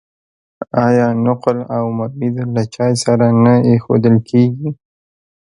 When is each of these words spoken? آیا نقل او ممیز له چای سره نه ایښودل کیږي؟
آیا 0.85 1.07
نقل 1.25 1.57
او 1.77 1.85
ممیز 1.97 2.35
له 2.55 2.63
چای 2.73 2.93
سره 3.03 3.25
نه 3.43 3.53
ایښودل 3.69 4.15
کیږي؟ 4.29 4.69